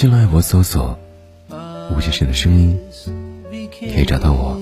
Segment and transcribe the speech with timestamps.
[0.00, 0.96] 新浪微博搜索
[1.90, 2.78] “吴先生的声音”，
[3.80, 4.56] 可以找到我。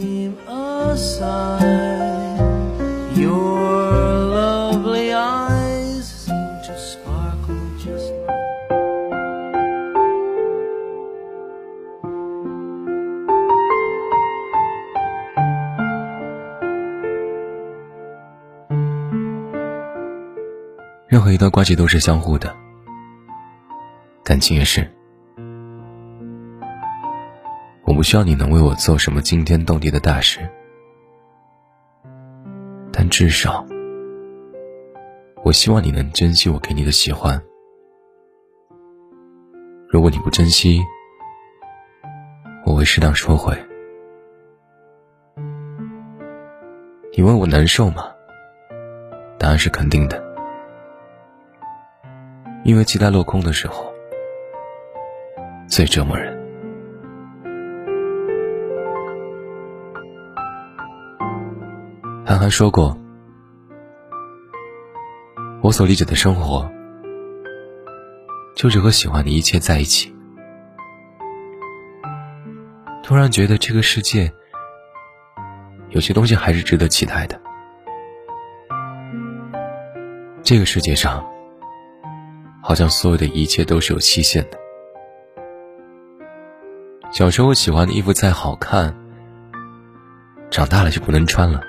[21.06, 22.56] 任何一段关系都是相互的，
[24.24, 24.95] 感情也是。
[27.96, 30.46] 不需要你能为我做什么惊天动地的大事，
[32.92, 33.64] 但至少，
[35.42, 37.42] 我希望你能珍惜我给你的喜欢。
[39.88, 40.82] 如果你不珍惜，
[42.66, 43.56] 我会适当收回。
[47.16, 48.12] 你问我难受吗？
[49.38, 50.22] 答案是肯定的。
[52.62, 53.90] 因为期待落空的时候，
[55.66, 56.35] 最折磨人。
[62.46, 62.96] 他说过
[65.64, 66.70] ：“我所理解的生活，
[68.54, 70.14] 就是和喜欢的一切在一起。”
[73.02, 74.32] 突然觉得这个世界，
[75.88, 77.36] 有些东西还是值得期待的。
[80.44, 81.26] 这个世界上，
[82.62, 84.58] 好像所有的一切都是有期限的。
[87.10, 88.96] 小时候喜欢的衣服再好看，
[90.48, 91.60] 长大了就不能穿了。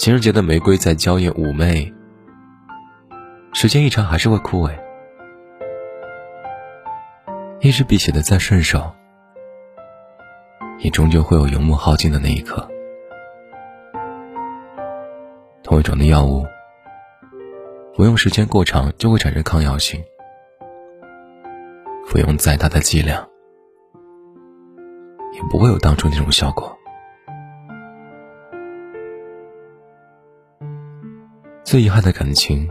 [0.00, 1.92] 情人节的玫瑰再娇艳妩媚，
[3.52, 4.72] 时间一长还是会枯萎。
[7.60, 8.90] 一支笔写的再顺手，
[10.78, 12.66] 也终究会有油墨耗尽的那一刻。
[15.62, 16.46] 同一种的药物。
[17.94, 20.02] 服用时间过长就会产生抗药性，
[22.06, 23.28] 服用再大的剂量，
[25.34, 26.74] 也不会有当初那种效果。
[31.70, 32.68] 最遗憾的感情，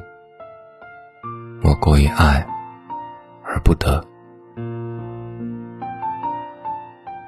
[1.62, 2.46] 莫过于爱
[3.46, 4.06] 而不得。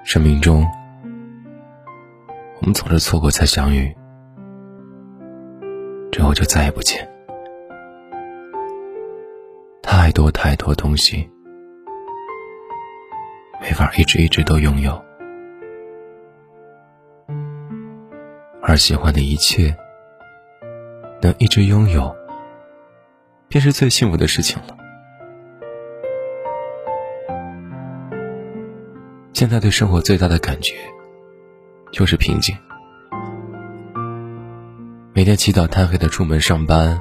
[0.04, 0.68] 生命中，
[2.60, 3.96] 我们总是错过才相遇，
[6.12, 7.10] 之后就再也不见。
[9.82, 11.32] 太多太多东西，
[13.62, 15.02] 没法一直一直都拥有，
[18.62, 19.74] 而喜欢的一切，
[21.22, 22.16] 能一直拥有，
[23.48, 24.78] 便是最幸福的事情了。
[29.34, 30.76] 现在对生活最大的感觉，
[31.92, 32.56] 就是平静。
[35.14, 37.00] 每天起早贪黑的出门上班，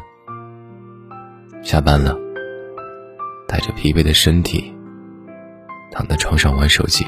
[1.62, 2.16] 下班了。
[3.46, 4.72] 带着疲惫的身体，
[5.90, 7.04] 躺在床上玩手机。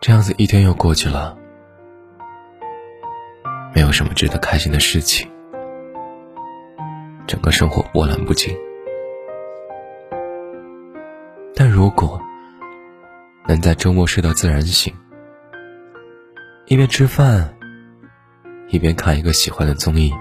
[0.00, 1.36] 这样子一天又过去了，
[3.74, 5.28] 没有什么值得开心的事情，
[7.26, 8.56] 整个生活波澜不惊。
[11.56, 12.20] 但如果
[13.48, 14.94] 能在周末睡到自然醒，
[16.66, 17.52] 一边吃饭，
[18.68, 20.12] 一边看一个喜欢的综艺。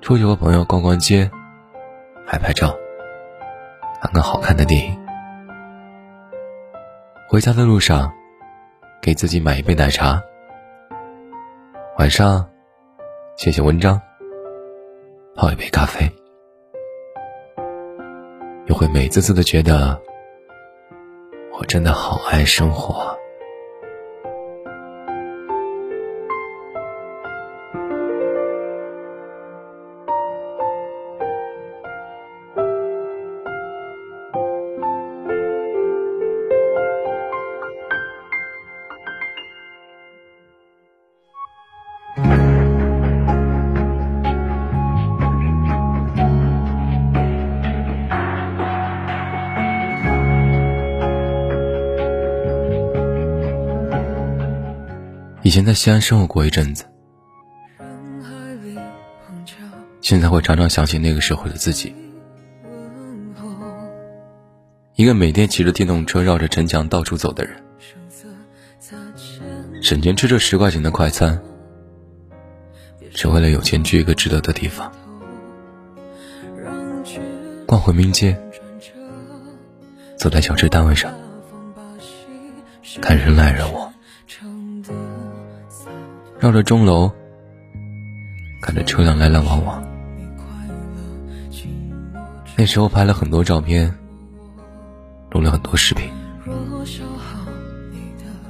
[0.00, 1.30] 出去和朋友逛逛街，
[2.26, 2.74] 拍拍照，
[4.00, 4.98] 看个好看的电影。
[7.28, 8.10] 回家的路上，
[9.02, 10.18] 给自己买一杯奶茶。
[12.00, 12.48] 晚上，
[13.36, 14.00] 写写文章，
[15.36, 16.10] 泡一杯咖啡，
[18.68, 20.00] 又会美滋滋的觉得，
[21.52, 23.14] 我真的好爱生活。
[55.50, 56.84] 以前在西安生活过一阵子，
[60.00, 61.92] 现在会常常想起那个时候的自己，
[64.94, 67.60] 一个每天骑着电动车绕着城墙到处走的人，
[69.82, 71.42] 省钱吃着十块钱的快餐，
[73.12, 74.92] 只为了有钱去一个值得的地方，
[77.66, 78.40] 逛回民街，
[80.16, 81.12] 走在小吃摊位上，
[83.02, 83.79] 看人来人往，
[86.40, 87.12] 绕着钟楼，
[88.62, 89.86] 看着车辆来来往往。
[92.56, 93.94] 那时候拍了很多照片，
[95.30, 96.10] 录了很多视频。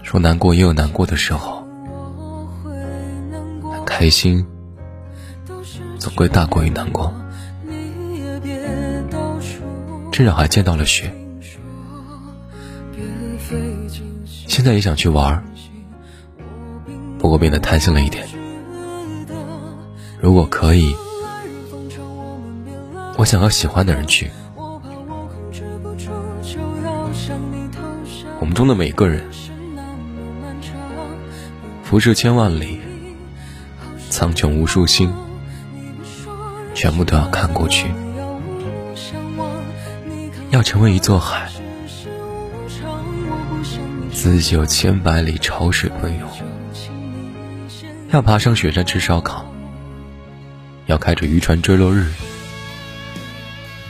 [0.04, 1.66] 说难过也有难过的时候，
[3.72, 4.46] 但开心，
[5.98, 7.12] 总归大过于难过。
[10.12, 11.12] 至少还见到了雪。
[14.46, 15.42] 现在也想去玩，
[17.20, 18.26] 不过变得贪心了一点。
[20.18, 20.96] 如果可以。
[23.16, 24.30] 我想要喜欢的人去。
[28.38, 29.22] 我们中的每个人，
[31.82, 32.80] 辐射千万里，
[34.08, 35.12] 苍穹无数星，
[36.72, 37.88] 全部都要看过去。
[40.50, 41.50] 要成为一座海，
[44.10, 46.26] 自有千百里潮水奔涌。
[48.12, 49.46] 要爬上雪山吃烧烤，
[50.86, 52.10] 要开着渔船追落日。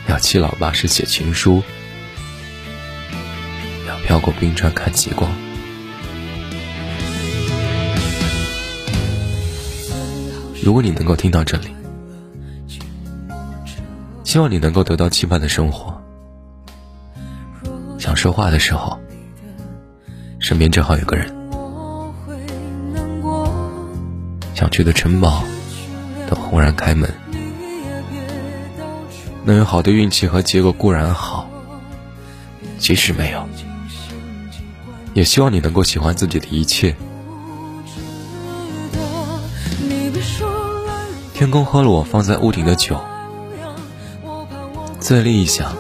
[0.09, 1.63] 要七老八十写情书，
[3.89, 5.31] 要飘过冰川看极光。
[10.63, 11.69] 如果你能够听到这里，
[14.23, 15.99] 希望你能够得到期盼的生活。
[17.99, 19.01] 想说话的时候，
[20.39, 21.40] 身边正好有个人。
[24.61, 25.43] 想去的城堡
[26.29, 27.11] 都轰然开门。
[29.43, 31.49] 能有好的运气和结果固然好，
[32.79, 33.49] 即使没有，
[35.15, 36.95] 也希望你能够喜欢自己的一切。
[41.33, 43.01] 天空喝了我放在屋顶的酒，
[45.01, 45.75] 醉了一想，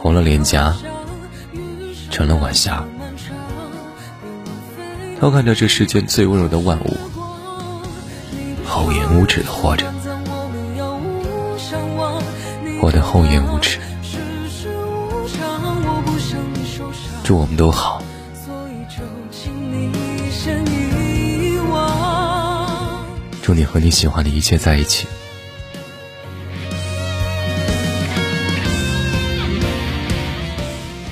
[0.00, 0.74] 红了脸颊，
[2.10, 2.84] 成了晚霞。
[5.20, 6.96] 偷看着这世间最温柔的万物，
[8.74, 9.86] 厚颜无耻的活着。
[12.82, 13.78] 我的厚颜无耻，
[17.22, 18.02] 祝我们都好。
[23.40, 25.06] 祝你和你喜欢的一切在一起。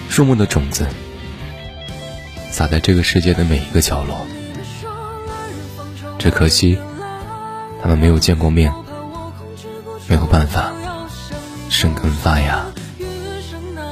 [0.08, 0.84] 树木的种子，
[2.50, 4.26] 撒在这个世界的每一个角落。
[6.18, 6.76] 只可惜，
[7.82, 8.72] 他们没有见过面，
[10.08, 10.72] 没有办法。
[11.68, 12.64] 生根发芽，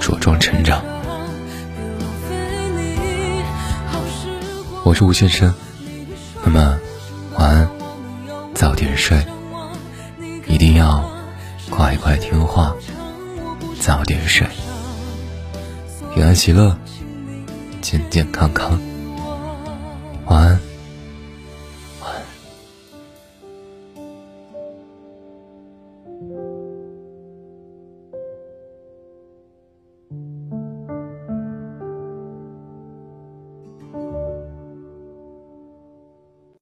[0.00, 0.80] 茁壮成长。
[4.84, 5.52] 我是吴先生，
[6.44, 6.78] 那么
[7.36, 7.68] 晚安，
[8.54, 9.26] 早点睡，
[10.46, 11.10] 一定要
[11.68, 12.76] 乖乖听话，
[13.80, 14.46] 早点睡，
[16.14, 16.76] 平安喜乐，
[17.80, 18.78] 健健康康，